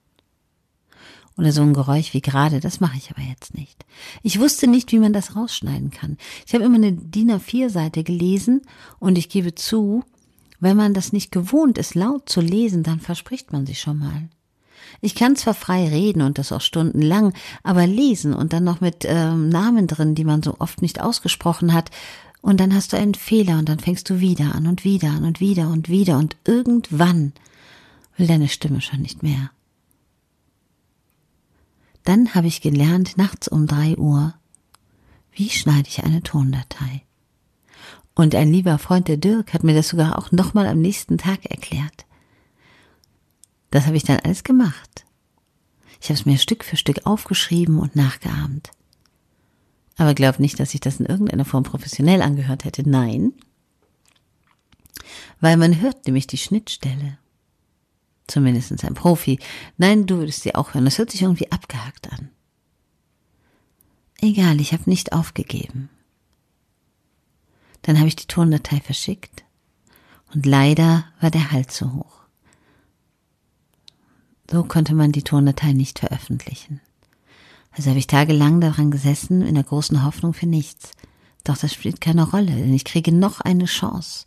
Oder 1.37 1.51
so 1.51 1.61
ein 1.61 1.73
Geräusch 1.73 2.13
wie 2.13 2.21
gerade, 2.21 2.59
das 2.59 2.79
mache 2.79 2.97
ich 2.97 3.09
aber 3.09 3.21
jetzt 3.21 3.55
nicht. 3.55 3.85
Ich 4.21 4.39
wusste 4.39 4.67
nicht, 4.67 4.91
wie 4.91 4.99
man 4.99 5.13
das 5.13 5.35
rausschneiden 5.35 5.89
kann. 5.89 6.17
Ich 6.45 6.53
habe 6.53 6.63
immer 6.63 6.75
eine 6.75 6.93
DIN 6.93 7.31
A4-Seite 7.31 8.03
gelesen 8.03 8.61
und 8.99 9.17
ich 9.17 9.29
gebe 9.29 9.55
zu, 9.55 10.03
wenn 10.59 10.77
man 10.77 10.93
das 10.93 11.11
nicht 11.11 11.31
gewohnt 11.31 11.77
ist, 11.77 11.95
laut 11.95 12.29
zu 12.29 12.39
lesen, 12.39 12.83
dann 12.83 12.99
verspricht 12.99 13.51
man 13.51 13.65
sich 13.65 13.81
schon 13.81 13.97
mal. 13.97 14.29
Ich 15.01 15.15
kann 15.15 15.35
zwar 15.35 15.53
frei 15.53 15.87
reden 15.87 16.21
und 16.21 16.37
das 16.37 16.51
auch 16.51 16.61
stundenlang, 16.61 17.33
aber 17.63 17.87
lesen 17.87 18.33
und 18.33 18.53
dann 18.53 18.63
noch 18.63 18.79
mit 18.79 19.03
ähm, 19.05 19.49
Namen 19.49 19.87
drin, 19.87 20.15
die 20.15 20.23
man 20.23 20.43
so 20.43 20.55
oft 20.59 20.81
nicht 20.81 21.01
ausgesprochen 21.01 21.73
hat, 21.73 21.89
und 22.43 22.59
dann 22.59 22.75
hast 22.75 22.91
du 22.91 22.97
einen 22.97 23.13
Fehler 23.15 23.57
und 23.57 23.69
dann 23.69 23.79
fängst 23.79 24.09
du 24.09 24.19
wieder 24.19 24.53
an 24.53 24.67
und 24.67 24.83
wieder 24.83 25.11
an 25.11 25.23
und 25.23 25.39
wieder 25.39 25.69
und 25.69 25.87
wieder 25.87 26.17
und 26.17 26.35
irgendwann 26.43 27.31
will 28.17 28.27
deine 28.27 28.49
Stimme 28.49 28.81
schon 28.81 29.01
nicht 29.01 29.23
mehr. 29.23 29.49
Dann 32.03 32.35
habe 32.35 32.47
ich 32.47 32.59
gelernt, 32.59 33.17
nachts 33.17 33.47
um 33.47 33.65
drei 33.65 33.95
Uhr, 33.97 34.33
wie 35.31 35.49
schneide 35.49 35.87
ich 35.87 36.03
eine 36.03 36.21
Tondatei. 36.21 37.03
Und 38.13 38.35
ein 38.35 38.51
lieber 38.51 38.77
Freund, 38.77 39.07
der 39.07 39.17
Dirk, 39.17 39.53
hat 39.53 39.63
mir 39.63 39.73
das 39.73 39.87
sogar 39.87 40.19
auch 40.19 40.33
nochmal 40.33 40.67
am 40.67 40.81
nächsten 40.81 41.17
Tag 41.17 41.45
erklärt. 41.45 42.05
Das 43.71 43.85
habe 43.85 43.95
ich 43.95 44.03
dann 44.03 44.19
alles 44.19 44.43
gemacht. 44.43 45.05
Ich 46.01 46.09
habe 46.09 46.19
es 46.19 46.25
mir 46.25 46.37
Stück 46.37 46.65
für 46.65 46.75
Stück 46.75 47.05
aufgeschrieben 47.05 47.79
und 47.79 47.95
nachgeahmt. 47.95 48.71
Aber 49.97 50.13
glaub 50.13 50.39
nicht, 50.39 50.59
dass 50.59 50.73
ich 50.73 50.79
das 50.81 50.99
in 50.99 51.05
irgendeiner 51.05 51.45
Form 51.45 51.63
professionell 51.63 52.21
angehört 52.21 52.65
hätte. 52.65 52.87
Nein. 52.87 53.33
Weil 55.39 55.57
man 55.57 55.81
hört 55.81 56.05
nämlich 56.05 56.27
die 56.27 56.37
Schnittstelle. 56.37 57.17
Zumindest 58.27 58.83
ein 58.83 58.93
Profi. 58.93 59.39
Nein, 59.77 60.05
du 60.05 60.17
würdest 60.17 60.43
sie 60.43 60.55
auch 60.55 60.73
hören. 60.73 60.85
Das 60.85 60.97
hört 60.97 61.11
sich 61.11 61.21
irgendwie 61.21 61.51
abgehackt 61.51 62.11
an. 62.11 62.29
Egal, 64.21 64.61
ich 64.61 64.71
habe 64.71 64.89
nicht 64.89 65.11
aufgegeben. 65.11 65.89
Dann 67.81 67.97
habe 67.97 68.07
ich 68.07 68.15
die 68.15 68.27
Tondatei 68.27 68.79
verschickt 68.79 69.43
und 70.33 70.45
leider 70.45 71.05
war 71.19 71.29
der 71.29 71.51
Halt 71.51 71.71
zu 71.71 71.93
hoch. 71.93 72.21
So 74.49 74.63
konnte 74.63 74.95
man 74.95 75.11
die 75.11 75.23
Tondatei 75.23 75.73
nicht 75.73 75.99
veröffentlichen. 75.99 76.79
Also 77.75 77.89
habe 77.89 77.99
ich 77.99 78.07
tagelang 78.07 78.61
daran 78.61 78.91
gesessen, 78.91 79.41
in 79.41 79.55
der 79.55 79.63
großen 79.63 80.03
Hoffnung 80.03 80.33
für 80.33 80.45
nichts. 80.45 80.91
Doch 81.43 81.57
das 81.57 81.73
spielt 81.73 81.99
keine 81.99 82.29
Rolle, 82.29 82.51
denn 82.51 82.73
ich 82.73 82.85
kriege 82.85 83.11
noch 83.11 83.41
eine 83.41 83.65
Chance. 83.65 84.25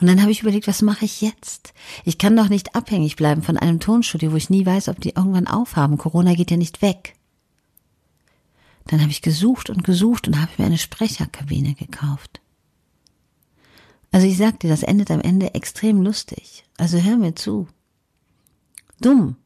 Und 0.00 0.06
dann 0.06 0.20
habe 0.20 0.30
ich 0.30 0.42
überlegt, 0.42 0.66
was 0.66 0.82
mache 0.82 1.04
ich 1.04 1.20
jetzt? 1.20 1.74
Ich 2.04 2.18
kann 2.18 2.36
doch 2.36 2.48
nicht 2.48 2.74
abhängig 2.74 3.16
bleiben 3.16 3.42
von 3.42 3.56
einem 3.56 3.80
Tonstudio, 3.80 4.32
wo 4.32 4.36
ich 4.36 4.50
nie 4.50 4.64
weiß, 4.64 4.88
ob 4.88 5.00
die 5.00 5.10
irgendwann 5.10 5.46
aufhaben. 5.46 5.98
Corona 5.98 6.34
geht 6.34 6.50
ja 6.50 6.56
nicht 6.56 6.82
weg. 6.82 7.14
Dann 8.86 9.02
habe 9.02 9.10
ich 9.10 9.20
gesucht 9.20 9.68
und 9.68 9.84
gesucht 9.84 10.26
und 10.26 10.40
habe 10.40 10.50
mir 10.56 10.64
eine 10.64 10.78
Sprecherkabine 10.78 11.74
gekauft. 11.74 12.40
Also 14.10 14.26
ich 14.26 14.38
sag 14.38 14.60
dir, 14.60 14.70
das 14.70 14.82
endet 14.82 15.10
am 15.10 15.20
Ende 15.20 15.54
extrem 15.54 16.00
lustig. 16.00 16.64
Also 16.78 16.98
hör 16.98 17.18
mir 17.18 17.34
zu. 17.34 17.68
Dumm 19.00 19.36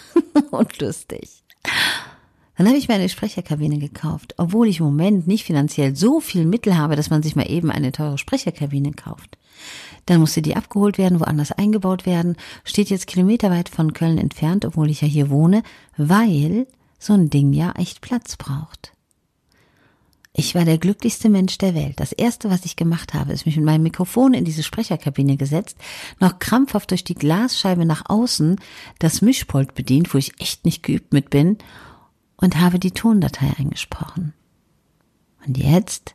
und 0.50 0.78
lustig. 0.80 1.42
Dann 2.60 2.68
habe 2.68 2.76
ich 2.76 2.88
mir 2.88 2.94
eine 2.96 3.08
Sprecherkabine 3.08 3.78
gekauft, 3.78 4.34
obwohl 4.36 4.68
ich 4.68 4.80
im 4.80 4.84
Moment 4.84 5.26
nicht 5.26 5.44
finanziell 5.44 5.96
so 5.96 6.20
viel 6.20 6.44
Mittel 6.44 6.76
habe, 6.76 6.94
dass 6.94 7.08
man 7.08 7.22
sich 7.22 7.34
mal 7.34 7.50
eben 7.50 7.70
eine 7.70 7.90
teure 7.90 8.18
Sprecherkabine 8.18 8.92
kauft. 8.92 9.38
Dann 10.04 10.20
musste 10.20 10.42
die 10.42 10.56
abgeholt 10.56 10.98
werden, 10.98 11.20
woanders 11.20 11.52
eingebaut 11.52 12.04
werden, 12.04 12.36
steht 12.64 12.90
jetzt 12.90 13.06
kilometerweit 13.06 13.70
von 13.70 13.94
Köln 13.94 14.18
entfernt, 14.18 14.66
obwohl 14.66 14.90
ich 14.90 15.00
ja 15.00 15.08
hier 15.08 15.30
wohne, 15.30 15.62
weil 15.96 16.66
so 16.98 17.14
ein 17.14 17.30
Ding 17.30 17.54
ja 17.54 17.72
echt 17.78 18.02
Platz 18.02 18.36
braucht. 18.36 18.92
Ich 20.34 20.54
war 20.54 20.66
der 20.66 20.76
glücklichste 20.76 21.30
Mensch 21.30 21.56
der 21.56 21.74
Welt. 21.74 21.94
Das 21.98 22.12
erste, 22.12 22.50
was 22.50 22.66
ich 22.66 22.76
gemacht 22.76 23.14
habe, 23.14 23.32
ist 23.32 23.46
mich 23.46 23.56
mit 23.56 23.64
meinem 23.64 23.84
Mikrofon 23.84 24.34
in 24.34 24.44
diese 24.44 24.64
Sprecherkabine 24.64 25.38
gesetzt, 25.38 25.78
noch 26.20 26.38
krampfhaft 26.38 26.90
durch 26.90 27.04
die 27.04 27.14
Glasscheibe 27.14 27.86
nach 27.86 28.02
außen 28.10 28.56
das 28.98 29.22
Mischpult 29.22 29.74
bedient, 29.74 30.12
wo 30.12 30.18
ich 30.18 30.38
echt 30.38 30.66
nicht 30.66 30.82
geübt 30.82 31.14
mit 31.14 31.30
bin, 31.30 31.56
und 32.40 32.58
habe 32.58 32.78
die 32.78 32.92
Tondatei 32.92 33.52
eingesprochen. 33.58 34.32
Und 35.46 35.58
jetzt 35.58 36.14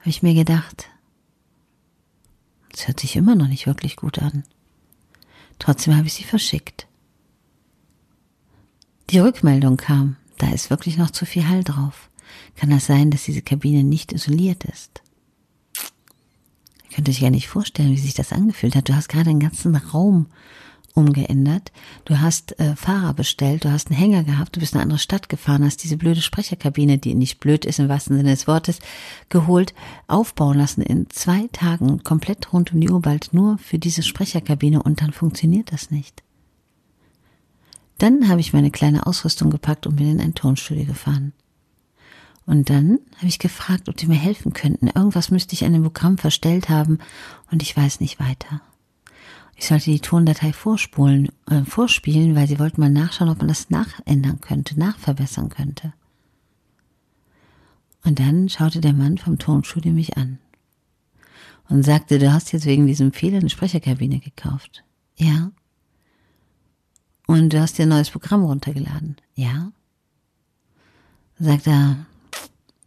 habe 0.00 0.10
ich 0.10 0.22
mir 0.22 0.34
gedacht, 0.34 0.88
es 2.72 2.86
hört 2.86 3.00
sich 3.00 3.16
immer 3.16 3.34
noch 3.34 3.48
nicht 3.48 3.66
wirklich 3.66 3.96
gut 3.96 4.18
an. 4.20 4.44
Trotzdem 5.58 5.96
habe 5.96 6.06
ich 6.06 6.14
sie 6.14 6.24
verschickt. 6.24 6.86
Die 9.10 9.18
Rückmeldung 9.18 9.76
kam, 9.76 10.16
da 10.36 10.50
ist 10.50 10.70
wirklich 10.70 10.98
noch 10.98 11.10
zu 11.10 11.26
viel 11.26 11.48
Hall 11.48 11.64
drauf. 11.64 12.10
Kann 12.56 12.70
das 12.70 12.86
sein, 12.86 13.10
dass 13.10 13.24
diese 13.24 13.42
Kabine 13.42 13.82
nicht 13.82 14.12
isoliert 14.12 14.64
ist? 14.64 15.02
Ihr 16.84 16.96
könnt 16.96 17.08
euch 17.08 17.20
ja 17.20 17.30
nicht 17.30 17.48
vorstellen, 17.48 17.92
wie 17.92 17.98
sich 17.98 18.14
das 18.14 18.32
angefühlt 18.32 18.76
hat. 18.76 18.88
Du 18.88 18.94
hast 18.94 19.08
gerade 19.08 19.30
einen 19.30 19.40
ganzen 19.40 19.74
Raum 19.74 20.26
umgeändert. 20.98 21.72
Du 22.04 22.20
hast 22.20 22.58
äh, 22.58 22.74
Fahrer 22.74 23.14
bestellt, 23.14 23.64
du 23.64 23.70
hast 23.70 23.88
einen 23.88 23.98
Hänger 23.98 24.24
gehabt, 24.24 24.56
du 24.56 24.60
bist 24.60 24.72
in 24.72 24.78
eine 24.78 24.82
andere 24.82 24.98
Stadt 24.98 25.28
gefahren, 25.28 25.64
hast 25.64 25.84
diese 25.84 25.96
blöde 25.96 26.20
Sprecherkabine, 26.20 26.98
die 26.98 27.14
nicht 27.14 27.38
blöd 27.38 27.64
ist 27.64 27.78
im 27.78 27.88
wahrsten 27.88 28.16
Sinne 28.16 28.30
des 28.30 28.48
Wortes, 28.48 28.80
geholt, 29.28 29.74
aufbauen 30.08 30.58
lassen 30.58 30.82
in 30.82 31.08
zwei 31.08 31.48
Tagen, 31.52 32.02
komplett 32.02 32.52
rund 32.52 32.72
um 32.74 32.80
die 32.80 32.90
Uhr 32.90 33.00
bald 33.00 33.32
nur 33.32 33.58
für 33.58 33.78
diese 33.78 34.02
Sprecherkabine 34.02 34.82
und 34.82 35.00
dann 35.00 35.12
funktioniert 35.12 35.72
das 35.72 35.90
nicht. 35.90 36.22
Dann 37.98 38.28
habe 38.28 38.40
ich 38.40 38.52
meine 38.52 38.70
kleine 38.70 39.06
Ausrüstung 39.06 39.50
gepackt 39.50 39.86
und 39.86 39.96
bin 39.96 40.10
in 40.10 40.20
ein 40.20 40.34
Tonstudio 40.34 40.84
gefahren. 40.84 41.32
Und 42.46 42.70
dann 42.70 42.98
habe 43.16 43.26
ich 43.26 43.38
gefragt, 43.38 43.88
ob 43.88 43.96
die 43.96 44.06
mir 44.06 44.14
helfen 44.14 44.52
könnten. 44.52 44.86
Irgendwas 44.86 45.30
müsste 45.30 45.52
ich 45.54 45.64
an 45.64 45.74
dem 45.74 45.82
Programm 45.82 46.16
verstellt 46.16 46.70
haben 46.70 46.98
und 47.50 47.62
ich 47.62 47.76
weiß 47.76 48.00
nicht 48.00 48.18
weiter. 48.18 48.62
Ich 49.58 49.66
sollte 49.66 49.90
die 49.90 49.98
Tondatei 49.98 50.52
vorspulen, 50.52 51.30
äh, 51.50 51.64
vorspielen, 51.64 52.36
weil 52.36 52.46
sie 52.46 52.60
wollten 52.60 52.80
mal 52.80 52.90
nachschauen, 52.90 53.28
ob 53.28 53.38
man 53.38 53.48
das 53.48 53.70
nachändern 53.70 54.40
könnte, 54.40 54.78
nachverbessern 54.78 55.48
könnte. 55.48 55.92
Und 58.04 58.20
dann 58.20 58.48
schaute 58.48 58.80
der 58.80 58.92
Mann 58.92 59.18
vom 59.18 59.36
Tonstudio 59.36 59.92
mich 59.92 60.16
an 60.16 60.38
und 61.68 61.82
sagte, 61.82 62.20
du 62.20 62.32
hast 62.32 62.52
jetzt 62.52 62.66
wegen 62.66 62.86
diesem 62.86 63.12
Fehler 63.12 63.38
eine 63.38 63.50
Sprecherkabine 63.50 64.20
gekauft. 64.20 64.84
Ja. 65.16 65.50
Und 67.26 67.52
du 67.52 67.60
hast 67.60 67.78
dir 67.78 67.82
ein 67.82 67.88
neues 67.88 68.10
Programm 68.10 68.44
runtergeladen. 68.44 69.16
Ja. 69.34 69.72
Sagt 71.40 71.66
er, 71.66 72.06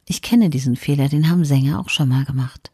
ich 0.05 0.21
kenne 0.21 0.49
diesen 0.49 0.77
Fehler, 0.77 1.09
den 1.09 1.29
haben 1.29 1.43
Sänger 1.43 1.81
auch 1.81 1.89
schon 1.89 2.07
mal 2.07 2.23
gemacht. 2.23 2.71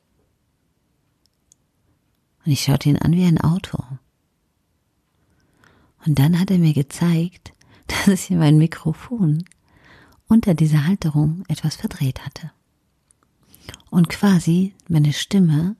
Und 2.48 2.54
ich 2.54 2.62
schaute 2.62 2.88
ihn 2.88 2.98
an 2.98 3.12
wie 3.12 3.26
ein 3.26 3.42
Auto. 3.42 3.78
Und 6.06 6.18
dann 6.18 6.40
hat 6.40 6.50
er 6.50 6.60
mir 6.60 6.74
gezeigt, 6.74 7.52
dass 8.06 8.30
ich 8.30 8.38
mein 8.38 8.58
Mikrofon 8.58 9.44
unter 10.30 10.54
dieser 10.54 10.88
Halterung 10.88 11.44
etwas 11.50 11.76
verdreht 11.76 12.26
hatte. 12.26 12.52
Und 13.90 14.08
quasi 14.08 14.74
meine 14.88 15.12
Stimme 15.12 15.76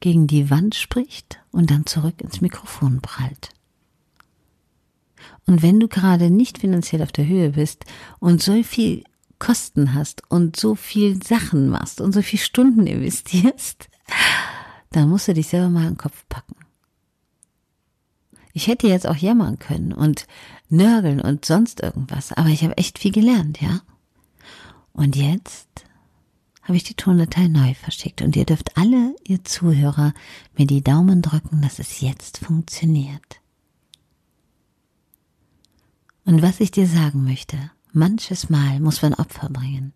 gegen 0.00 0.26
die 0.26 0.50
Wand 0.50 0.74
spricht 0.74 1.40
und 1.52 1.70
dann 1.70 1.86
zurück 1.86 2.20
ins 2.20 2.40
Mikrofon 2.40 3.00
prallt. 3.00 3.50
Und 5.46 5.62
wenn 5.62 5.78
du 5.78 5.86
gerade 5.86 6.30
nicht 6.30 6.58
finanziell 6.58 7.00
auf 7.00 7.12
der 7.12 7.28
Höhe 7.28 7.50
bist 7.50 7.84
und 8.18 8.42
so 8.42 8.60
viel 8.64 9.04
Kosten 9.38 9.94
hast 9.94 10.28
und 10.32 10.56
so 10.56 10.74
viel 10.74 11.22
Sachen 11.22 11.68
machst 11.68 12.00
und 12.00 12.12
so 12.12 12.22
viel 12.22 12.40
Stunden 12.40 12.88
investierst, 12.88 13.88
dann 14.96 15.08
musst 15.08 15.28
du 15.28 15.34
dich 15.34 15.48
selber 15.48 15.68
mal 15.68 15.82
in 15.82 15.94
den 15.94 15.98
Kopf 15.98 16.24
packen. 16.28 16.56
Ich 18.52 18.66
hätte 18.66 18.86
jetzt 18.86 19.06
auch 19.06 19.16
jammern 19.16 19.58
können 19.58 19.92
und 19.92 20.26
nörgeln 20.68 21.20
und 21.20 21.44
sonst 21.44 21.80
irgendwas, 21.80 22.32
aber 22.32 22.48
ich 22.48 22.62
habe 22.62 22.76
echt 22.76 22.98
viel 22.98 23.12
gelernt, 23.12 23.60
ja. 23.60 23.80
Und 24.92 25.16
jetzt 25.16 25.68
habe 26.62 26.76
ich 26.76 26.84
die 26.84 26.94
Tondatei 26.94 27.48
neu 27.48 27.74
verschickt 27.74 28.22
und 28.22 28.36
ihr 28.36 28.44
dürft 28.44 28.76
alle, 28.76 29.16
ihr 29.26 29.42
Zuhörer, 29.44 30.12
mir 30.56 30.66
die 30.66 30.82
Daumen 30.82 31.22
drücken, 31.22 31.62
dass 31.62 31.78
es 31.78 32.00
jetzt 32.00 32.38
funktioniert. 32.38 33.40
Und 36.24 36.42
was 36.42 36.60
ich 36.60 36.70
dir 36.70 36.86
sagen 36.86 37.24
möchte, 37.24 37.58
manches 37.92 38.48
Mal 38.48 38.80
muss 38.80 39.02
man 39.02 39.14
Opfer 39.14 39.48
bringen. 39.48 39.92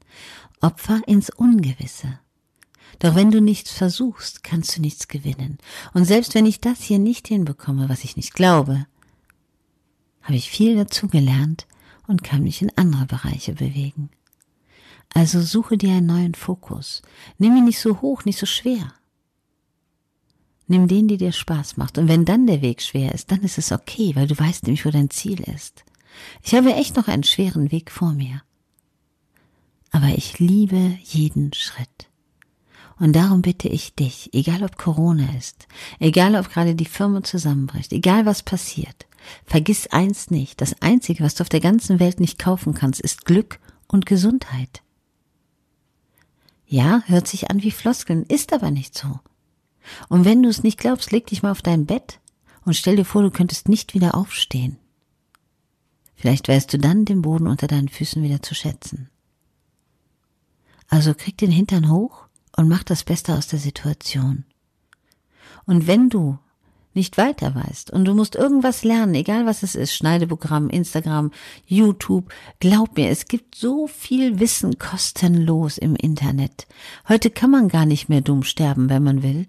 Opfer 0.60 1.00
ins 1.06 1.30
Ungewisse. 1.30 2.18
Doch 2.98 3.14
wenn 3.14 3.30
du 3.30 3.40
nichts 3.40 3.70
versuchst, 3.72 4.42
kannst 4.42 4.76
du 4.76 4.80
nichts 4.80 5.08
gewinnen. 5.08 5.58
Und 5.92 6.04
selbst 6.04 6.34
wenn 6.34 6.46
ich 6.46 6.60
das 6.60 6.80
hier 6.80 6.98
nicht 6.98 7.28
hinbekomme, 7.28 7.88
was 7.88 8.04
ich 8.04 8.16
nicht 8.16 8.34
glaube, 8.34 8.86
habe 10.22 10.36
ich 10.36 10.50
viel 10.50 10.76
dazu 10.76 11.08
gelernt 11.08 11.66
und 12.06 12.22
kann 12.24 12.42
mich 12.42 12.62
in 12.62 12.72
andere 12.76 13.06
Bereiche 13.06 13.52
bewegen. 13.52 14.10
Also 15.14 15.40
suche 15.40 15.78
dir 15.78 15.92
einen 15.92 16.06
neuen 16.06 16.34
Fokus. 16.34 17.02
Nimm 17.38 17.56
ihn 17.56 17.64
nicht 17.64 17.78
so 17.78 18.00
hoch, 18.00 18.24
nicht 18.24 18.38
so 18.38 18.46
schwer. 18.46 18.92
Nimm 20.66 20.88
den, 20.88 21.06
der 21.06 21.16
dir 21.16 21.32
Spaß 21.32 21.76
macht. 21.76 21.96
Und 21.96 22.08
wenn 22.08 22.24
dann 22.24 22.46
der 22.46 22.60
Weg 22.60 22.82
schwer 22.82 23.14
ist, 23.14 23.30
dann 23.30 23.42
ist 23.42 23.56
es 23.56 23.70
okay, 23.70 24.16
weil 24.16 24.26
du 24.26 24.36
weißt 24.36 24.64
nämlich, 24.64 24.84
wo 24.84 24.90
dein 24.90 25.10
Ziel 25.10 25.40
ist. 25.40 25.84
Ich 26.42 26.54
habe 26.54 26.74
echt 26.74 26.96
noch 26.96 27.08
einen 27.08 27.22
schweren 27.22 27.70
Weg 27.70 27.90
vor 27.90 28.12
mir. 28.12 28.42
Aber 29.92 30.08
ich 30.08 30.38
liebe 30.38 30.98
jeden 31.04 31.52
Schritt. 31.52 32.08
Und 32.98 33.14
darum 33.14 33.42
bitte 33.42 33.68
ich 33.68 33.94
dich, 33.94 34.30
egal 34.32 34.62
ob 34.62 34.78
Corona 34.78 35.36
ist, 35.36 35.68
egal 35.98 36.34
ob 36.34 36.50
gerade 36.50 36.74
die 36.74 36.86
Firma 36.86 37.22
zusammenbricht, 37.22 37.92
egal 37.92 38.24
was 38.24 38.42
passiert, 38.42 39.06
vergiss 39.44 39.86
eins 39.88 40.30
nicht, 40.30 40.60
das 40.60 40.80
Einzige, 40.80 41.22
was 41.22 41.34
du 41.34 41.42
auf 41.42 41.50
der 41.50 41.60
ganzen 41.60 42.00
Welt 42.00 42.20
nicht 42.20 42.38
kaufen 42.38 42.72
kannst, 42.72 43.00
ist 43.00 43.26
Glück 43.26 43.60
und 43.86 44.06
Gesundheit. 44.06 44.82
Ja, 46.66 47.02
hört 47.06 47.28
sich 47.28 47.50
an 47.50 47.62
wie 47.62 47.70
Floskeln, 47.70 48.24
ist 48.24 48.52
aber 48.52 48.70
nicht 48.70 48.96
so. 48.96 49.20
Und 50.08 50.24
wenn 50.24 50.42
du 50.42 50.48
es 50.48 50.62
nicht 50.62 50.78
glaubst, 50.78 51.12
leg 51.12 51.26
dich 51.26 51.42
mal 51.42 51.52
auf 51.52 51.62
dein 51.62 51.86
Bett 51.86 52.18
und 52.64 52.74
stell 52.74 52.96
dir 52.96 53.04
vor, 53.04 53.22
du 53.22 53.30
könntest 53.30 53.68
nicht 53.68 53.94
wieder 53.94 54.14
aufstehen. 54.14 54.78
Vielleicht 56.16 56.48
weißt 56.48 56.72
du 56.72 56.78
dann 56.78 57.04
den 57.04 57.22
Boden 57.22 57.46
unter 57.46 57.66
deinen 57.66 57.88
Füßen 57.88 58.22
wieder 58.22 58.42
zu 58.42 58.54
schätzen. 58.54 59.10
Also 60.88 61.14
krieg 61.14 61.36
den 61.36 61.50
Hintern 61.50 61.90
hoch 61.90 62.25
und 62.56 62.68
mach 62.68 62.82
das 62.82 63.04
Beste 63.04 63.34
aus 63.34 63.46
der 63.46 63.58
Situation. 63.58 64.44
Und 65.66 65.86
wenn 65.86 66.08
du 66.08 66.38
nicht 66.94 67.18
weiter 67.18 67.54
weißt 67.54 67.90
und 67.90 68.06
du 68.06 68.14
musst 68.14 68.34
irgendwas 68.34 68.82
lernen, 68.82 69.14
egal 69.14 69.44
was 69.44 69.62
es 69.62 69.74
ist, 69.74 69.92
Schneideprogramm, 69.94 70.70
Instagram, 70.70 71.30
YouTube, 71.66 72.32
glaub 72.58 72.96
mir, 72.96 73.10
es 73.10 73.26
gibt 73.26 73.54
so 73.54 73.86
viel 73.86 74.40
Wissen 74.40 74.78
kostenlos 74.78 75.76
im 75.76 75.94
Internet. 75.94 76.66
Heute 77.08 77.30
kann 77.30 77.50
man 77.50 77.68
gar 77.68 77.84
nicht 77.84 78.08
mehr 78.08 78.22
dumm 78.22 78.42
sterben, 78.42 78.88
wenn 78.88 79.02
man 79.02 79.22
will. 79.22 79.46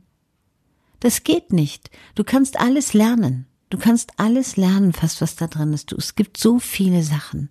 Das 0.99 1.23
geht 1.23 1.53
nicht. 1.53 1.89
Du 2.15 2.23
kannst 2.23 2.59
alles 2.59 2.93
lernen. 2.93 3.47
Du 3.69 3.77
kannst 3.77 4.11
alles 4.17 4.57
lernen, 4.57 4.93
fast 4.93 5.21
was 5.21 5.35
da 5.35 5.47
drin 5.47 5.73
ist. 5.73 5.91
Es 5.93 6.15
gibt 6.15 6.37
so 6.37 6.59
viele 6.59 7.03
Sachen. 7.03 7.49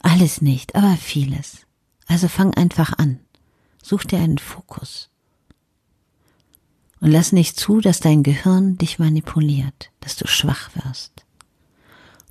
Alles 0.00 0.42
nicht, 0.42 0.74
aber 0.74 0.96
vieles. 0.96 1.66
Also 2.06 2.28
fang 2.28 2.52
einfach 2.54 2.98
an. 2.98 3.20
Such 3.84 4.04
dir 4.04 4.18
einen 4.18 4.38
Fokus. 4.38 5.10
Und 7.02 7.10
lass 7.10 7.32
nicht 7.32 7.60
zu, 7.60 7.82
dass 7.82 8.00
dein 8.00 8.22
Gehirn 8.22 8.78
dich 8.78 8.98
manipuliert, 8.98 9.90
dass 10.00 10.16
du 10.16 10.26
schwach 10.26 10.70
wirst. 10.74 11.26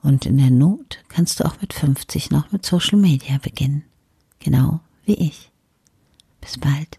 Und 0.02 0.26
in 0.26 0.40
der 0.40 0.50
Not 0.50 1.04
kannst 1.10 1.40
du 1.40 1.46
auch 1.46 1.62
mit 1.62 1.72
50 1.74 2.32
noch 2.32 2.52
mit 2.52 2.66
Social 2.66 2.98
Media 2.98 3.38
beginnen. 3.38 3.84
Genau 4.40 4.80
wie 5.06 5.14
ich. 5.14 5.52
Bis 6.42 6.58
bald. 6.58 6.98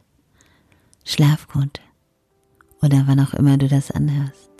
Schlaf 1.04 1.48
gut. 1.48 1.80
Oder 2.80 3.08
wann 3.08 3.18
auch 3.18 3.34
immer 3.34 3.58
du 3.58 3.66
das 3.66 3.90
anhörst, 3.90 4.50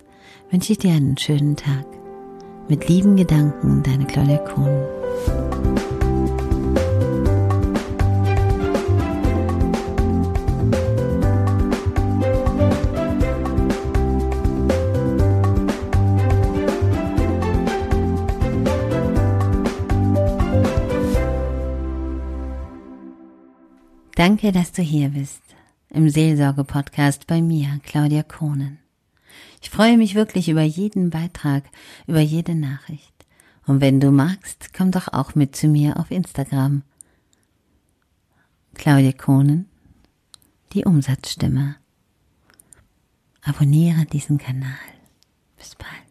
wünsche 0.51 0.73
ich 0.73 0.79
dir 0.79 0.91
einen 0.91 1.17
schönen 1.17 1.55
Tag. 1.55 1.85
Mit 2.67 2.89
lieben 2.89 3.15
Gedanken, 3.15 3.81
deine 3.81 4.05
Claudia 4.05 4.39
Kuhn. 4.39 5.94
Danke, 24.27 24.51
dass 24.51 24.71
du 24.71 24.81
hier 24.81 25.09
bist 25.09 25.43
im 25.91 26.09
Seelsorge-Podcast 26.09 27.27
bei 27.27 27.43
mir, 27.43 27.79
Claudia 27.83 28.23
Kohnen. 28.23 28.79
Ich 29.61 29.69
freue 29.69 29.99
mich 29.99 30.15
wirklich 30.15 30.49
über 30.49 30.63
jeden 30.63 31.11
Beitrag, 31.11 31.65
über 32.07 32.21
jede 32.21 32.55
Nachricht. 32.55 33.13
Und 33.67 33.81
wenn 33.81 33.99
du 33.99 34.09
magst, 34.09 34.73
komm 34.75 34.89
doch 34.89 35.13
auch 35.13 35.35
mit 35.35 35.55
zu 35.55 35.67
mir 35.67 35.99
auf 35.99 36.09
Instagram. 36.09 36.81
Claudia 38.73 39.11
Kohnen, 39.11 39.69
die 40.73 40.85
Umsatzstimme. 40.85 41.75
Abonniere 43.43 44.05
diesen 44.05 44.39
Kanal. 44.39 44.89
Bis 45.55 45.75
bald. 45.75 46.04